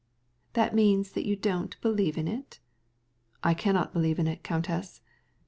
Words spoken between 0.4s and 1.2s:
"Oh, then